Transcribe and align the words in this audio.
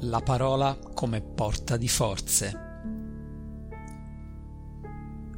La 0.00 0.20
parola 0.20 0.78
come 0.94 1.22
porta 1.22 1.76
di 1.76 1.88
forze. 1.88 2.64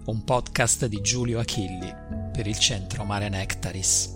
Un 0.05 0.25
podcast 0.25 0.87
di 0.87 1.01
Giulio 1.01 1.39
Achilli 1.39 1.95
per 2.33 2.47
il 2.47 2.59
centro 2.59 3.05
Mare 3.05 3.29
Nectaris. 3.29 4.15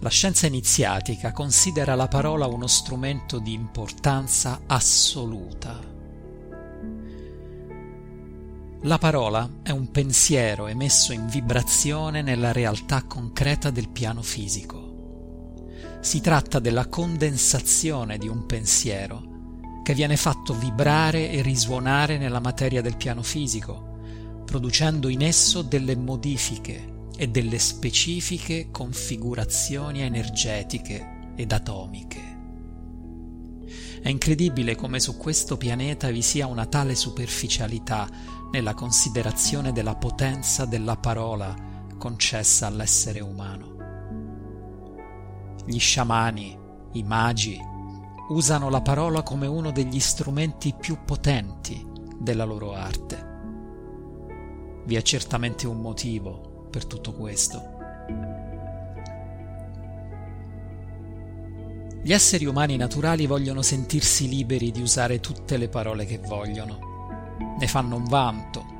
La 0.00 0.08
scienza 0.08 0.46
iniziatica 0.46 1.32
considera 1.32 1.94
la 1.94 2.08
parola 2.08 2.46
uno 2.46 2.66
strumento 2.66 3.38
di 3.38 3.52
importanza 3.52 4.62
assoluta 4.66 5.90
la 8.84 8.96
parola 8.96 9.46
è 9.62 9.72
un 9.72 9.90
pensiero 9.90 10.66
emesso 10.66 11.12
in 11.12 11.26
vibrazione 11.26 12.22
nella 12.22 12.50
realtà 12.50 13.02
concreta 13.02 13.68
del 13.68 13.90
piano 13.90 14.22
fisico. 14.22 14.89
Si 16.00 16.20
tratta 16.20 16.58
della 16.58 16.86
condensazione 16.86 18.18
di 18.18 18.28
un 18.28 18.46
pensiero 18.46 19.30
che 19.82 19.94
viene 19.94 20.16
fatto 20.16 20.54
vibrare 20.54 21.30
e 21.30 21.42
risuonare 21.42 22.18
nella 22.18 22.40
materia 22.40 22.80
del 22.80 22.96
piano 22.96 23.22
fisico, 23.22 23.98
producendo 24.44 25.08
in 25.08 25.22
esso 25.22 25.62
delle 25.62 25.96
modifiche 25.96 27.08
e 27.16 27.28
delle 27.28 27.58
specifiche 27.58 28.70
configurazioni 28.70 30.02
energetiche 30.02 31.32
ed 31.34 31.52
atomiche. 31.52 32.38
È 34.02 34.08
incredibile 34.08 34.76
come 34.76 34.98
su 34.98 35.16
questo 35.16 35.56
pianeta 35.58 36.10
vi 36.10 36.22
sia 36.22 36.46
una 36.46 36.66
tale 36.66 36.94
superficialità 36.94 38.08
nella 38.50 38.74
considerazione 38.74 39.72
della 39.72 39.94
potenza 39.94 40.64
della 40.64 40.96
parola 40.96 41.54
concessa 41.98 42.66
all'essere 42.66 43.20
umano. 43.20 43.79
Gli 45.70 45.78
sciamani, 45.78 46.58
i 46.94 47.04
magi, 47.04 47.56
usano 48.30 48.70
la 48.70 48.80
parola 48.80 49.22
come 49.22 49.46
uno 49.46 49.70
degli 49.70 50.00
strumenti 50.00 50.74
più 50.74 51.04
potenti 51.04 51.86
della 52.18 52.42
loro 52.42 52.74
arte. 52.74 53.28
Vi 54.84 54.96
è 54.96 55.02
certamente 55.02 55.68
un 55.68 55.80
motivo 55.80 56.66
per 56.68 56.86
tutto 56.86 57.14
questo. 57.14 57.62
Gli 62.02 62.12
esseri 62.12 62.46
umani 62.46 62.76
naturali 62.76 63.26
vogliono 63.26 63.62
sentirsi 63.62 64.28
liberi 64.28 64.72
di 64.72 64.82
usare 64.82 65.20
tutte 65.20 65.56
le 65.56 65.68
parole 65.68 66.04
che 66.04 66.18
vogliono. 66.18 67.36
Ne 67.60 67.66
fanno 67.68 67.94
un 67.94 68.04
vanto. 68.06 68.79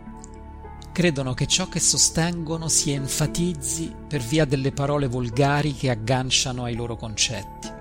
Credono 0.92 1.34
che 1.34 1.46
ciò 1.46 1.68
che 1.68 1.78
sostengono 1.78 2.68
si 2.68 2.90
enfatizzi 2.90 3.94
per 4.08 4.20
via 4.20 4.44
delle 4.44 4.72
parole 4.72 5.06
volgari 5.06 5.72
che 5.72 5.88
agganciano 5.88 6.64
ai 6.64 6.74
loro 6.74 6.96
concetti. 6.96 7.78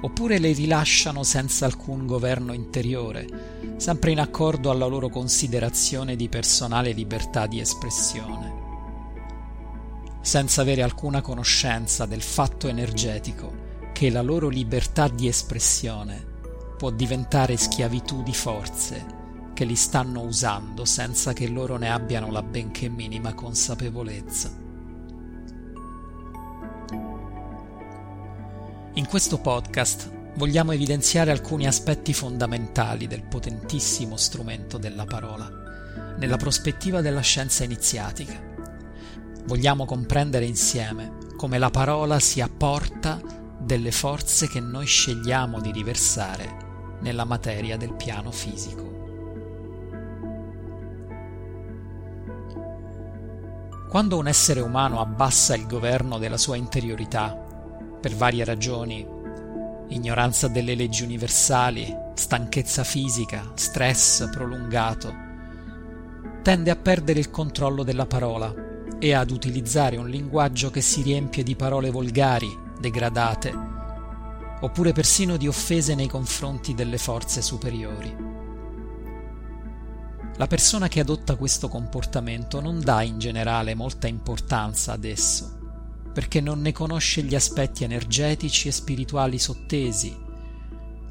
Oppure 0.00 0.38
le 0.38 0.52
rilasciano 0.52 1.22
senza 1.22 1.66
alcun 1.66 2.04
governo 2.04 2.52
interiore, 2.52 3.74
sempre 3.76 4.10
in 4.10 4.18
accordo 4.18 4.70
alla 4.70 4.86
loro 4.86 5.08
considerazione 5.08 6.16
di 6.16 6.28
personale 6.28 6.90
libertà 6.90 7.46
di 7.46 7.60
espressione. 7.60 8.62
Senza 10.20 10.62
avere 10.62 10.82
alcuna 10.82 11.20
conoscenza 11.20 12.06
del 12.06 12.22
fatto 12.22 12.66
energetico 12.66 13.62
che 13.92 14.10
la 14.10 14.22
loro 14.22 14.48
libertà 14.48 15.06
di 15.06 15.28
espressione 15.28 16.32
può 16.76 16.90
diventare 16.90 17.56
schiavitù 17.56 18.22
di 18.24 18.34
forze 18.34 19.13
che 19.54 19.64
li 19.64 19.76
stanno 19.76 20.20
usando 20.20 20.84
senza 20.84 21.32
che 21.32 21.48
loro 21.48 21.76
ne 21.78 21.90
abbiano 21.90 22.30
la 22.30 22.42
benché 22.42 22.88
minima 22.88 23.32
consapevolezza. 23.32 24.50
In 28.96 29.06
questo 29.06 29.38
podcast 29.38 30.10
vogliamo 30.36 30.72
evidenziare 30.72 31.30
alcuni 31.30 31.66
aspetti 31.66 32.12
fondamentali 32.12 33.06
del 33.06 33.24
potentissimo 33.24 34.16
strumento 34.16 34.78
della 34.78 35.04
parola, 35.04 35.48
nella 36.18 36.36
prospettiva 36.36 37.00
della 37.00 37.20
scienza 37.20 37.64
iniziatica. 37.64 38.52
Vogliamo 39.46 39.84
comprendere 39.84 40.44
insieme 40.44 41.16
come 41.36 41.58
la 41.58 41.70
parola 41.70 42.20
sia 42.20 42.48
porta 42.48 43.20
delle 43.58 43.90
forze 43.92 44.48
che 44.48 44.60
noi 44.60 44.86
scegliamo 44.86 45.60
di 45.60 45.72
riversare 45.72 46.98
nella 47.00 47.24
materia 47.24 47.76
del 47.76 47.94
piano 47.94 48.30
fisico. 48.30 49.03
Quando 53.94 54.18
un 54.18 54.26
essere 54.26 54.58
umano 54.58 54.98
abbassa 54.98 55.54
il 55.54 55.68
governo 55.68 56.18
della 56.18 56.36
sua 56.36 56.56
interiorità, 56.56 57.32
per 58.00 58.12
varie 58.16 58.44
ragioni, 58.44 59.06
ignoranza 59.90 60.48
delle 60.48 60.74
leggi 60.74 61.04
universali, 61.04 61.96
stanchezza 62.14 62.82
fisica, 62.82 63.52
stress 63.54 64.28
prolungato, 64.30 65.14
tende 66.42 66.72
a 66.72 66.74
perdere 66.74 67.20
il 67.20 67.30
controllo 67.30 67.84
della 67.84 68.06
parola 68.06 68.52
e 68.98 69.12
ad 69.12 69.30
utilizzare 69.30 69.96
un 69.96 70.08
linguaggio 70.08 70.70
che 70.70 70.80
si 70.80 71.00
riempie 71.00 71.44
di 71.44 71.54
parole 71.54 71.90
volgari, 71.90 72.50
degradate, 72.80 73.54
oppure 74.60 74.90
persino 74.90 75.36
di 75.36 75.46
offese 75.46 75.94
nei 75.94 76.08
confronti 76.08 76.74
delle 76.74 76.98
forze 76.98 77.40
superiori. 77.40 78.33
La 80.36 80.46
persona 80.48 80.88
che 80.88 80.98
adotta 80.98 81.36
questo 81.36 81.68
comportamento 81.68 82.60
non 82.60 82.80
dà 82.80 83.02
in 83.02 83.18
generale 83.18 83.74
molta 83.74 84.08
importanza 84.08 84.92
ad 84.92 85.04
esso, 85.04 85.58
perché 86.12 86.40
non 86.40 86.60
ne 86.60 86.72
conosce 86.72 87.22
gli 87.22 87.36
aspetti 87.36 87.84
energetici 87.84 88.66
e 88.66 88.72
spirituali 88.72 89.38
sottesi, 89.38 90.14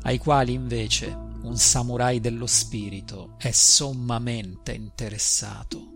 ai 0.01 0.17
quali 0.17 0.51
invece 0.51 1.17
un 1.43 1.55
samurai 1.55 2.19
dello 2.19 2.47
spirito 2.47 3.35
è 3.37 3.51
sommamente 3.51 4.73
interessato. 4.73 5.91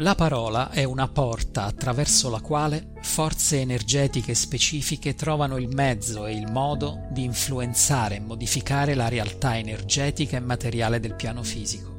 La 0.00 0.14
parola 0.14 0.68
è 0.68 0.84
una 0.84 1.08
porta 1.08 1.64
attraverso 1.64 2.28
la 2.28 2.42
quale 2.42 2.92
forze 3.00 3.60
energetiche 3.60 4.34
specifiche 4.34 5.14
trovano 5.14 5.56
il 5.56 5.68
mezzo 5.68 6.26
e 6.26 6.36
il 6.36 6.52
modo 6.52 7.06
di 7.10 7.24
influenzare 7.24 8.16
e 8.16 8.20
modificare 8.20 8.92
la 8.92 9.08
realtà 9.08 9.56
energetica 9.56 10.36
e 10.36 10.40
materiale 10.40 11.00
del 11.00 11.14
piano 11.14 11.42
fisico. 11.42 11.94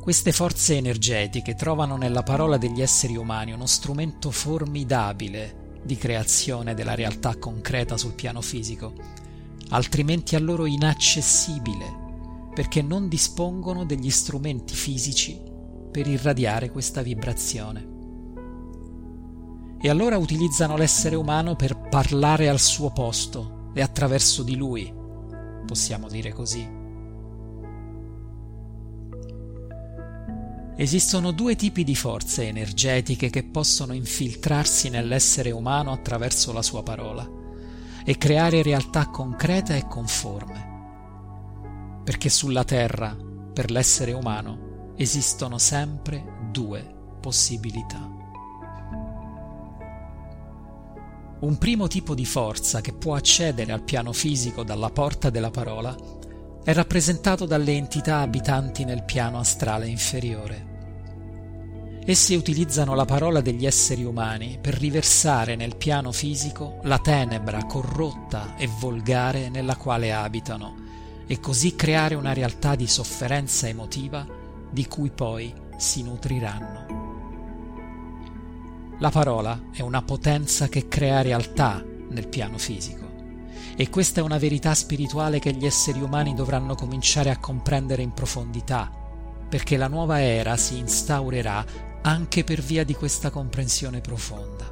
Queste 0.00 0.30
forze 0.30 0.76
energetiche 0.76 1.56
trovano 1.56 1.96
nella 1.96 2.22
parola 2.22 2.56
degli 2.56 2.80
esseri 2.80 3.16
umani 3.16 3.50
uno 3.50 3.66
strumento 3.66 4.30
formidabile 4.30 5.80
di 5.82 5.96
creazione 5.96 6.74
della 6.74 6.94
realtà 6.94 7.34
concreta 7.36 7.96
sul 7.96 8.14
piano 8.14 8.42
fisico, 8.42 8.92
altrimenti 9.70 10.36
a 10.36 10.38
loro 10.38 10.66
inaccessibile, 10.66 12.50
perché 12.54 12.80
non 12.80 13.08
dispongono 13.08 13.84
degli 13.84 14.10
strumenti 14.10 14.74
fisici 14.74 15.50
per 15.92 16.08
irradiare 16.08 16.70
questa 16.70 17.02
vibrazione. 17.02 17.90
E 19.80 19.88
allora 19.90 20.16
utilizzano 20.16 20.76
l'essere 20.76 21.16
umano 21.16 21.54
per 21.54 21.78
parlare 21.78 22.48
al 22.48 22.58
suo 22.58 22.90
posto 22.90 23.70
e 23.74 23.82
attraverso 23.82 24.42
di 24.42 24.56
lui, 24.56 24.92
possiamo 25.66 26.08
dire 26.08 26.32
così. 26.32 26.80
Esistono 30.74 31.32
due 31.32 31.54
tipi 31.54 31.84
di 31.84 31.94
forze 31.94 32.48
energetiche 32.48 33.28
che 33.28 33.44
possono 33.44 33.92
infiltrarsi 33.92 34.88
nell'essere 34.88 35.50
umano 35.50 35.92
attraverso 35.92 36.52
la 36.52 36.62
sua 36.62 36.82
parola 36.82 37.28
e 38.04 38.16
creare 38.16 38.62
realtà 38.62 39.06
concreta 39.08 39.76
e 39.76 39.86
conforme. 39.86 40.70
Perché 42.02 42.28
sulla 42.30 42.64
Terra, 42.64 43.14
per 43.52 43.70
l'essere 43.70 44.12
umano, 44.12 44.70
esistono 44.96 45.58
sempre 45.58 46.24
due 46.50 46.84
possibilità. 47.20 48.20
Un 51.40 51.58
primo 51.58 51.88
tipo 51.88 52.14
di 52.14 52.24
forza 52.24 52.80
che 52.80 52.92
può 52.92 53.14
accedere 53.14 53.72
al 53.72 53.82
piano 53.82 54.12
fisico 54.12 54.62
dalla 54.62 54.90
porta 54.90 55.28
della 55.28 55.50
parola 55.50 55.96
è 56.62 56.72
rappresentato 56.72 57.46
dalle 57.46 57.72
entità 57.72 58.18
abitanti 58.18 58.84
nel 58.84 59.02
piano 59.02 59.38
astrale 59.38 59.88
inferiore. 59.88 60.70
Esse 62.04 62.34
utilizzano 62.34 62.94
la 62.94 63.04
parola 63.04 63.40
degli 63.40 63.66
esseri 63.66 64.04
umani 64.04 64.58
per 64.60 64.74
riversare 64.74 65.56
nel 65.56 65.76
piano 65.76 66.12
fisico 66.12 66.78
la 66.82 66.98
tenebra 66.98 67.64
corrotta 67.64 68.56
e 68.56 68.68
volgare 68.78 69.48
nella 69.48 69.76
quale 69.76 70.12
abitano 70.12 70.76
e 71.26 71.40
così 71.40 71.74
creare 71.74 72.14
una 72.14 72.32
realtà 72.32 72.74
di 72.74 72.86
sofferenza 72.86 73.68
emotiva 73.68 74.40
di 74.72 74.86
cui 74.86 75.10
poi 75.10 75.52
si 75.76 76.02
nutriranno. 76.02 77.00
La 78.98 79.10
parola 79.10 79.60
è 79.72 79.82
una 79.82 80.02
potenza 80.02 80.68
che 80.68 80.88
crea 80.88 81.22
realtà 81.22 81.84
nel 82.08 82.28
piano 82.28 82.56
fisico 82.56 83.10
e 83.76 83.90
questa 83.90 84.20
è 84.20 84.22
una 84.22 84.38
verità 84.38 84.74
spirituale 84.74 85.38
che 85.38 85.52
gli 85.52 85.66
esseri 85.66 86.00
umani 86.00 86.34
dovranno 86.34 86.74
cominciare 86.74 87.30
a 87.30 87.38
comprendere 87.38 88.02
in 88.02 88.12
profondità, 88.12 88.90
perché 89.48 89.76
la 89.76 89.88
nuova 89.88 90.20
era 90.20 90.56
si 90.56 90.78
instaurerà 90.78 91.64
anche 92.02 92.44
per 92.44 92.60
via 92.60 92.84
di 92.84 92.94
questa 92.94 93.30
comprensione 93.30 94.00
profonda. 94.00 94.70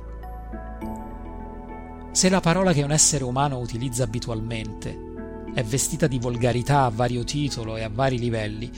Se 2.12 2.28
la 2.28 2.40
parola 2.40 2.72
che 2.72 2.82
un 2.82 2.90
essere 2.90 3.24
umano 3.24 3.58
utilizza 3.58 4.04
abitualmente 4.04 5.08
è 5.54 5.62
vestita 5.62 6.06
di 6.06 6.18
volgarità 6.18 6.84
a 6.84 6.90
vario 6.90 7.24
titolo 7.24 7.76
e 7.76 7.82
a 7.82 7.90
vari 7.92 8.18
livelli, 8.18 8.70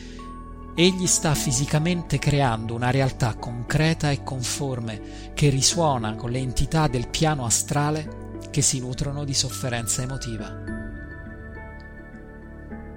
egli 0.74 1.06
sta 1.06 1.34
fisicamente 1.34 2.18
creando 2.18 2.74
una 2.74 2.90
realtà 2.90 3.34
concreta 3.34 4.10
e 4.10 4.22
conforme 4.22 5.30
che 5.34 5.50
risuona 5.50 6.14
con 6.14 6.30
le 6.30 6.38
entità 6.38 6.88
del 6.88 7.08
piano 7.08 7.44
astrale 7.44 8.38
che 8.50 8.62
si 8.62 8.80
nutrono 8.80 9.24
di 9.24 9.34
sofferenza 9.34 10.02
emotiva. 10.02 10.80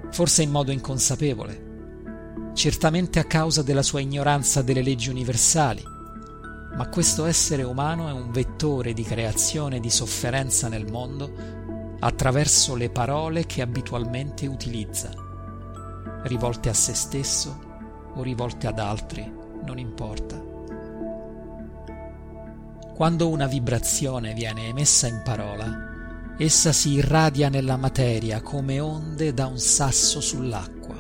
Forse 0.10 0.44
in 0.44 0.52
modo 0.52 0.72
inconsapevole, 0.72 1.64
certamente 2.54 3.20
a 3.20 3.26
causa 3.26 3.62
della 3.62 3.84
sua 3.84 4.00
ignoranza 4.00 4.62
delle 4.62 4.82
leggi 4.82 5.10
universali, 5.10 5.84
ma 6.78 6.88
questo 6.88 7.26
essere 7.26 7.64
umano 7.64 8.08
è 8.08 8.12
un 8.12 8.32
vettore 8.32 8.94
di 8.94 9.04
creazione 9.04 9.82
di 9.82 9.90
sofferenza 9.90 10.70
nel 10.70 10.90
mondo 10.90 11.34
attraverso 12.00 12.76
le 12.76 12.90
parole 12.90 13.46
che 13.46 13.62
abitualmente 13.62 14.46
utilizza, 14.46 15.25
rivolte 16.26 16.70
a 16.70 16.74
se 16.74 16.94
stesso 16.94 17.60
o 18.14 18.22
rivolte 18.22 18.68
ad 18.68 18.80
altri, 18.80 19.32
non 19.66 19.78
importa. 19.78 20.42
Quando 22.94 23.30
una 23.30 23.48
vibrazione 23.48 24.34
viene 24.34 24.68
emessa 24.68 25.08
in 25.08 25.22
parola, 25.24 25.94
essa 26.38 26.72
si 26.72 26.92
irradia 26.92 27.50
nella 27.50 27.78
materia 27.78 28.42
come 28.42 28.80
onde 28.80 29.34
da 29.34 29.48
un 29.48 29.58
sasso 29.58 30.22
sull'acqua 30.22 30.96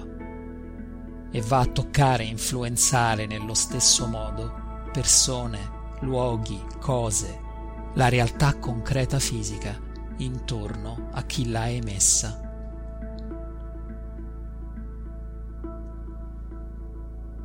e 1.31 1.42
va 1.42 1.60
a 1.60 1.66
toccare 1.66 2.24
e 2.24 2.27
influenzare 2.27 3.25
nello 3.25 3.54
stesso 3.54 4.07
modo 4.07 4.63
persone, 4.92 5.60
luoghi, 6.01 6.62
cose, 6.80 7.39
la 7.95 8.07
realtà 8.07 8.56
concreta 8.56 9.19
fisica 9.19 9.77
intorno 10.18 11.10
a 11.12 11.24
chi 11.24 11.50
l'ha 11.50 11.69
emessa. 11.69 12.45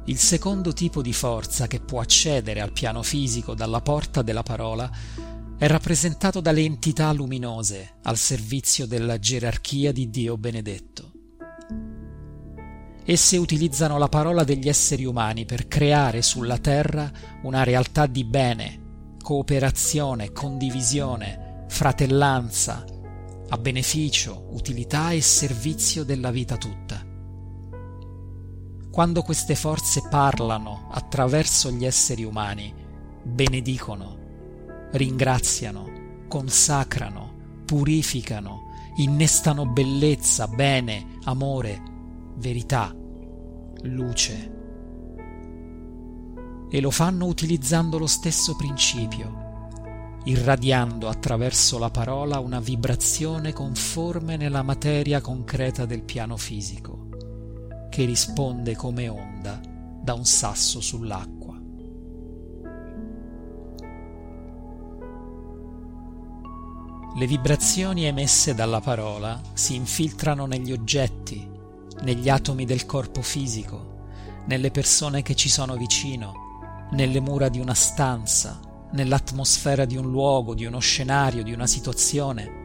Il 0.06 0.18
secondo 0.18 0.72
tipo 0.72 1.02
di 1.02 1.12
forza 1.12 1.66
che 1.66 1.80
può 1.80 2.00
accedere 2.00 2.60
al 2.60 2.72
piano 2.72 3.02
fisico 3.02 3.54
dalla 3.54 3.80
porta 3.80 4.22
della 4.22 4.42
parola 4.42 4.90
è 5.58 5.66
rappresentato 5.66 6.40
dalle 6.40 6.62
entità 6.62 7.12
luminose 7.12 7.96
al 8.02 8.16
servizio 8.16 8.86
della 8.86 9.18
gerarchia 9.18 9.92
di 9.92 10.08
Dio 10.08 10.38
benedetto. 10.38 11.12
Esse 13.04 13.36
utilizzano 13.36 13.98
la 13.98 14.08
parola 14.08 14.42
degli 14.42 14.68
esseri 14.68 15.04
umani 15.04 15.44
per 15.44 15.68
creare 15.68 16.22
sulla 16.22 16.58
terra 16.58 17.10
una 17.42 17.62
realtà 17.62 18.06
di 18.06 18.24
bene, 18.24 19.16
cooperazione, 19.20 20.32
condivisione, 20.32 21.66
fratellanza, 21.68 22.84
a 23.48 23.58
beneficio, 23.58 24.46
utilità 24.52 25.10
e 25.10 25.20
servizio 25.20 26.04
della 26.04 26.30
vita 26.30 26.56
tutta. 26.56 27.09
Quando 28.90 29.22
queste 29.22 29.54
forze 29.54 30.02
parlano 30.08 30.88
attraverso 30.90 31.70
gli 31.70 31.84
esseri 31.84 32.24
umani, 32.24 32.74
benedicono, 33.22 34.18
ringraziano, 34.92 36.24
consacrano, 36.26 37.62
purificano, 37.64 38.72
innestano 38.96 39.66
bellezza, 39.66 40.48
bene, 40.48 41.18
amore, 41.24 41.80
verità, 42.36 42.92
luce. 43.82 44.58
E 46.68 46.80
lo 46.80 46.90
fanno 46.90 47.26
utilizzando 47.26 47.96
lo 47.98 48.06
stesso 48.06 48.56
principio 48.56 49.48
irradiando 50.24 51.08
attraverso 51.08 51.78
la 51.78 51.90
parola 51.90 52.40
una 52.40 52.60
vibrazione 52.60 53.52
conforme 53.52 54.36
nella 54.36 54.62
materia 54.62 55.20
concreta 55.20 55.86
del 55.86 56.02
piano 56.02 56.36
fisico, 56.36 57.08
che 57.90 58.04
risponde 58.04 58.74
come 58.76 59.08
onda 59.08 59.60
da 60.00 60.14
un 60.14 60.24
sasso 60.24 60.80
sull'acqua. 60.80 61.58
Le 67.16 67.26
vibrazioni 67.26 68.04
emesse 68.04 68.54
dalla 68.54 68.80
parola 68.80 69.38
si 69.52 69.74
infiltrano 69.74 70.46
negli 70.46 70.72
oggetti, 70.72 71.46
negli 72.02 72.28
atomi 72.28 72.64
del 72.64 72.86
corpo 72.86 73.20
fisico, 73.20 74.06
nelle 74.46 74.70
persone 74.70 75.22
che 75.22 75.34
ci 75.34 75.48
sono 75.48 75.76
vicino, 75.76 76.86
nelle 76.92 77.20
mura 77.20 77.48
di 77.48 77.58
una 77.58 77.74
stanza, 77.74 78.60
nell'atmosfera 78.92 79.84
di 79.84 79.96
un 79.96 80.08
luogo, 80.08 80.54
di 80.54 80.64
uno 80.64 80.78
scenario, 80.78 81.42
di 81.42 81.52
una 81.52 81.66
situazione. 81.66 82.58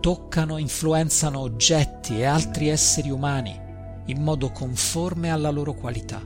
Toccano, 0.00 0.58
influenzano 0.58 1.38
oggetti 1.38 2.18
e 2.18 2.24
altri 2.24 2.68
esseri 2.68 3.10
umani 3.10 3.70
in 4.06 4.22
modo 4.22 4.50
conforme 4.50 5.30
alla 5.30 5.50
loro 5.50 5.74
qualità. 5.74 6.22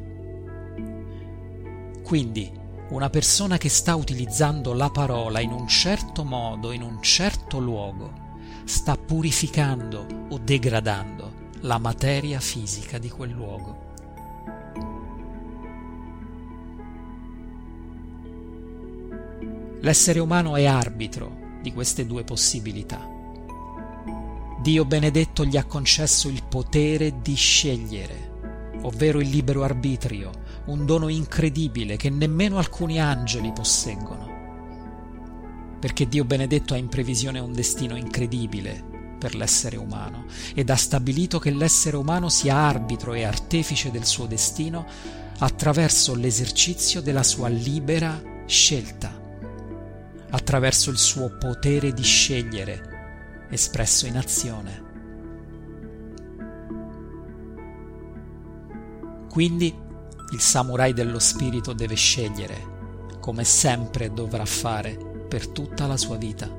Quindi, 2.02 2.50
una 2.88 3.11
persona 3.11 3.58
che 3.58 3.69
sta 3.69 3.96
utilizzando 3.96 4.73
la 4.73 4.90
parola 4.90 5.40
in 5.40 5.50
un 5.50 5.67
certo 5.67 6.23
modo, 6.25 6.70
in 6.70 6.82
un 6.82 7.02
certo 7.02 7.58
luogo, 7.58 8.25
sta 8.64 8.96
purificando 8.96 10.06
o 10.28 10.38
degradando 10.38 11.44
la 11.62 11.78
materia 11.78 12.38
fisica 12.38 12.99
di 12.99 13.11
quel 13.11 13.31
luogo. 13.31 13.84
L'essere 19.81 20.20
umano 20.20 20.56
è 20.56 20.64
arbitro 20.64 21.58
di 21.61 21.73
queste 21.73 22.06
due 22.06 22.25
possibilità. 22.25 23.15
Dio 24.66 24.84
benedetto 24.84 25.44
gli 25.44 25.56
ha 25.56 25.64
concesso 25.64 26.28
il 26.28 26.42
potere 26.42 27.20
di 27.22 27.36
scegliere, 27.36 28.78
ovvero 28.82 29.20
il 29.20 29.28
libero 29.28 29.62
arbitrio, 29.62 30.32
un 30.64 30.84
dono 30.84 31.06
incredibile 31.06 31.94
che 31.94 32.10
nemmeno 32.10 32.58
alcuni 32.58 33.00
angeli 33.00 33.52
posseggono. 33.52 35.76
Perché 35.78 36.08
Dio 36.08 36.24
benedetto 36.24 36.74
ha 36.74 36.78
in 36.78 36.88
previsione 36.88 37.38
un 37.38 37.52
destino 37.52 37.94
incredibile 37.94 38.82
per 39.20 39.36
l'essere 39.36 39.76
umano 39.76 40.24
ed 40.52 40.68
ha 40.68 40.74
stabilito 40.74 41.38
che 41.38 41.52
l'essere 41.52 41.96
umano 41.96 42.28
sia 42.28 42.56
arbitro 42.56 43.14
e 43.14 43.22
artefice 43.22 43.92
del 43.92 44.04
suo 44.04 44.26
destino 44.26 44.84
attraverso 45.38 46.16
l'esercizio 46.16 47.00
della 47.00 47.22
sua 47.22 47.46
libera 47.46 48.20
scelta 48.46 49.23
attraverso 50.28 50.90
il 50.90 50.99
suo 50.99 51.37
potere 51.38 51.92
di 51.92 52.02
scegliere, 52.02 52.96
espresso 53.50 54.07
in 54.07 54.17
azione. 54.17 54.85
Quindi 59.31 59.85
il 60.33 60.41
samurai 60.41 60.93
dello 60.93 61.19
spirito 61.19 61.73
deve 61.73 61.95
scegliere, 61.95 62.75
come 63.21 63.45
sempre 63.45 64.12
dovrà 64.12 64.45
fare 64.45 64.97
per 65.29 65.49
tutta 65.49 65.87
la 65.87 65.97
sua 65.97 66.17
vita. 66.17 66.50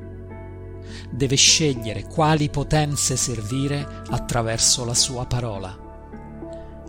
Deve 1.09 1.35
scegliere 1.35 2.05
quali 2.05 2.49
potenze 2.49 3.15
servire 3.15 4.03
attraverso 4.09 4.85
la 4.85 4.93
sua 4.93 5.25
parola. 5.25 5.75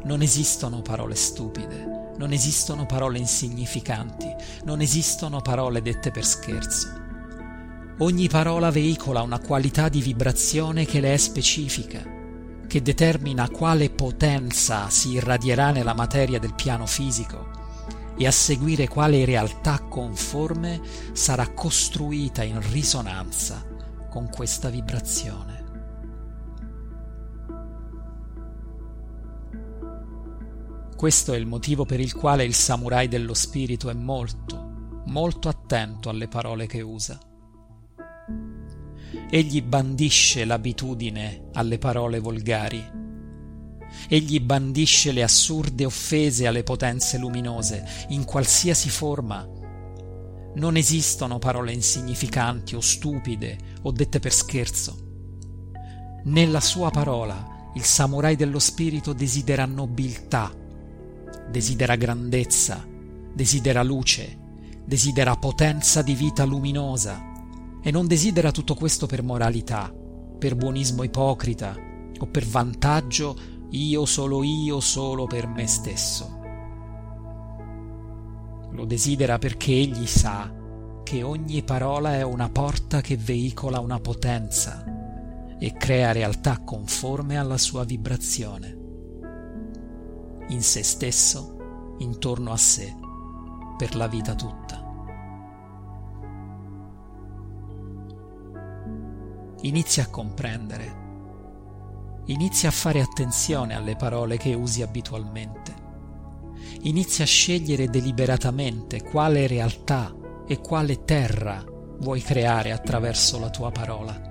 Non 0.04 0.22
esistono 0.22 0.82
parole 0.82 1.14
stupide, 1.14 2.12
non 2.18 2.32
esistono 2.32 2.86
parole 2.86 3.18
insignificanti, 3.18 4.32
non 4.64 4.80
esistono 4.80 5.40
parole 5.40 5.82
dette 5.82 6.10
per 6.10 6.24
scherzo. 6.24 7.07
Ogni 8.00 8.28
parola 8.28 8.70
veicola 8.70 9.22
una 9.22 9.40
qualità 9.40 9.88
di 9.88 10.00
vibrazione 10.00 10.84
che 10.84 11.00
le 11.00 11.14
è 11.14 11.16
specifica, 11.16 12.00
che 12.68 12.80
determina 12.80 13.50
quale 13.50 13.90
potenza 13.90 14.88
si 14.88 15.14
irradierà 15.14 15.72
nella 15.72 15.94
materia 15.94 16.38
del 16.38 16.54
piano 16.54 16.86
fisico 16.86 17.50
e 18.16 18.24
a 18.24 18.30
seguire 18.30 18.86
quale 18.86 19.24
realtà 19.24 19.80
conforme 19.80 20.80
sarà 21.10 21.52
costruita 21.52 22.44
in 22.44 22.60
risonanza 22.70 23.66
con 24.08 24.30
questa 24.30 24.68
vibrazione. 24.68 25.64
Questo 30.94 31.32
è 31.32 31.36
il 31.36 31.46
motivo 31.46 31.84
per 31.84 31.98
il 31.98 32.14
quale 32.14 32.44
il 32.44 32.54
samurai 32.54 33.08
dello 33.08 33.34
spirito 33.34 33.90
è 33.90 33.94
molto, 33.94 35.02
molto 35.06 35.48
attento 35.48 36.08
alle 36.10 36.28
parole 36.28 36.66
che 36.66 36.80
usa. 36.80 37.18
Egli 39.30 39.60
bandisce 39.60 40.46
l'abitudine 40.46 41.50
alle 41.52 41.76
parole 41.76 42.18
volgari. 42.18 42.82
Egli 44.08 44.40
bandisce 44.40 45.12
le 45.12 45.22
assurde 45.22 45.84
offese 45.84 46.46
alle 46.46 46.62
potenze 46.62 47.18
luminose, 47.18 48.06
in 48.08 48.24
qualsiasi 48.24 48.88
forma. 48.88 49.46
Non 50.54 50.76
esistono 50.76 51.38
parole 51.38 51.72
insignificanti 51.72 52.74
o 52.74 52.80
stupide 52.80 53.58
o 53.82 53.90
dette 53.90 54.18
per 54.18 54.32
scherzo. 54.32 54.96
Nella 56.24 56.60
sua 56.60 56.90
parola 56.90 57.70
il 57.74 57.84
samurai 57.84 58.34
dello 58.34 58.58
spirito 58.58 59.12
desidera 59.12 59.66
nobiltà, 59.66 60.50
desidera 61.50 61.96
grandezza, 61.96 62.82
desidera 63.34 63.82
luce, 63.82 64.38
desidera 64.86 65.36
potenza 65.36 66.00
di 66.00 66.14
vita 66.14 66.46
luminosa 66.46 67.36
e 67.82 67.90
non 67.90 68.06
desidera 68.06 68.50
tutto 68.50 68.74
questo 68.74 69.06
per 69.06 69.22
moralità, 69.22 69.92
per 70.38 70.54
buonismo 70.54 71.02
ipocrita 71.02 71.76
o 72.18 72.26
per 72.26 72.46
vantaggio 72.46 73.36
io 73.70 74.04
solo 74.06 74.42
io 74.42 74.80
solo 74.80 75.26
per 75.26 75.46
me 75.46 75.66
stesso. 75.66 76.40
Lo 78.70 78.84
desidera 78.84 79.38
perché 79.38 79.72
egli 79.72 80.06
sa 80.06 80.52
che 81.02 81.22
ogni 81.22 81.62
parola 81.62 82.14
è 82.14 82.22
una 82.22 82.48
porta 82.48 83.00
che 83.00 83.16
veicola 83.16 83.80
una 83.80 83.98
potenza 83.98 84.84
e 85.58 85.72
crea 85.72 86.12
realtà 86.12 86.60
conforme 86.60 87.38
alla 87.38 87.58
sua 87.58 87.84
vibrazione. 87.84 88.76
In 90.48 90.62
se 90.62 90.82
stesso, 90.82 91.96
intorno 91.98 92.52
a 92.52 92.56
sé, 92.56 92.94
per 93.76 93.96
la 93.96 94.06
vita 94.06 94.34
tutta. 94.34 94.87
Inizia 99.62 100.04
a 100.04 100.08
comprendere. 100.08 101.06
Inizia 102.26 102.68
a 102.68 102.72
fare 102.72 103.00
attenzione 103.00 103.74
alle 103.74 103.96
parole 103.96 104.36
che 104.36 104.54
usi 104.54 104.82
abitualmente. 104.82 105.74
Inizia 106.82 107.24
a 107.24 107.26
scegliere 107.26 107.88
deliberatamente 107.88 109.02
quale 109.02 109.48
realtà 109.48 110.14
e 110.46 110.60
quale 110.60 111.04
terra 111.04 111.64
vuoi 111.98 112.20
creare 112.22 112.70
attraverso 112.70 113.40
la 113.40 113.50
tua 113.50 113.72
parola. 113.72 114.26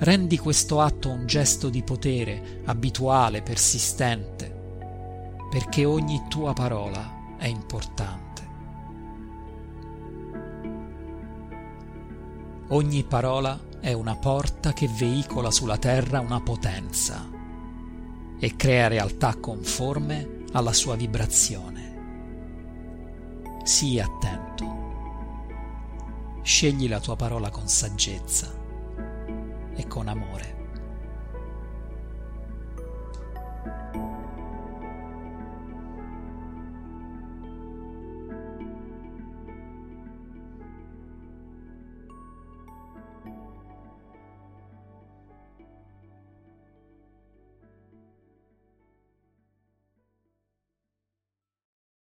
Rendi 0.00 0.36
questo 0.36 0.80
atto 0.82 1.10
un 1.10 1.24
gesto 1.24 1.70
di 1.70 1.82
potere 1.82 2.60
abituale, 2.66 3.40
persistente, 3.42 4.54
perché 5.50 5.86
ogni 5.86 6.24
tua 6.28 6.52
parola 6.52 7.36
è 7.38 7.46
importante. 7.46 8.19
Ogni 12.72 13.02
parola 13.02 13.58
è 13.80 13.92
una 13.92 14.14
porta 14.14 14.72
che 14.72 14.86
veicola 14.86 15.50
sulla 15.50 15.76
terra 15.76 16.20
una 16.20 16.40
potenza 16.40 17.28
e 18.38 18.54
crea 18.54 18.86
realtà 18.86 19.34
conforme 19.40 20.44
alla 20.52 20.72
sua 20.72 20.94
vibrazione. 20.94 21.88
Sii 23.64 23.98
attento. 23.98 24.78
Scegli 26.42 26.88
la 26.88 27.00
tua 27.00 27.16
parola 27.16 27.50
con 27.50 27.66
saggezza 27.66 28.54
e 29.74 29.86
con 29.88 30.06
amore. 30.06 30.58